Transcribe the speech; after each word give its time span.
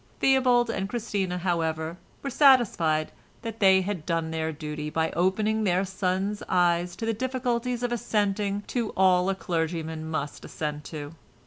Theobald 0.19 0.71
and 0.71 0.89
Christina, 0.89 1.37
however, 1.37 1.95
were 2.23 2.31
satisfied 2.31 3.11
that 3.43 3.59
they 3.59 3.81
had 3.81 4.03
done 4.03 4.31
their 4.31 4.51
duty 4.51 4.89
by 4.89 5.11
opening 5.11 5.63
their 5.63 5.85
son's 5.85 6.41
eyes 6.49 6.95
to 6.95 7.05
the 7.05 7.13
difficulties 7.13 7.83
of 7.83 7.91
assenting 7.91 8.63
to 8.65 8.89
all 8.97 9.29
a 9.29 9.35
clergyman 9.35 10.09
must 10.09 10.43
assent 10.43 10.85
to. 10.85 11.13